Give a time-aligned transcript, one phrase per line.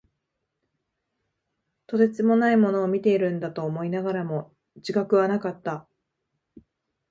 [1.85, 5.87] とてつもないものを見ているんだと思いながらも、自覚はなかった。